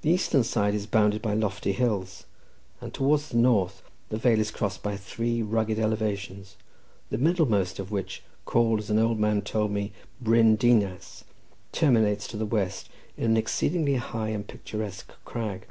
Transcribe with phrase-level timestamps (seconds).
[0.00, 2.24] The eastern side is bounded by lofty hills,
[2.80, 6.56] and towards the north the vale is crossed by three rugged elevations,
[7.10, 11.22] the middlemost of which, called, as an old man told me, Bryn Dinas,
[11.70, 15.68] terminates to the west in an exceedingly high and picturesque crag.